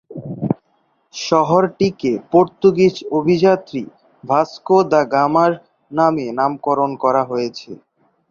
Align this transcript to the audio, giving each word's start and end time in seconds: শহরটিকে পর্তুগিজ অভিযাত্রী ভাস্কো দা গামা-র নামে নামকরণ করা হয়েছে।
শহরটিকে 1.13 2.11
পর্তুগিজ 2.31 2.95
অভিযাত্রী 3.11 3.81
ভাস্কো 4.23 4.77
দা 4.91 5.01
গামা-র 5.13 5.53
নামে 5.91 6.25
নামকরণ 6.39 6.91
করা 7.03 7.21
হয়েছে। 7.23 7.69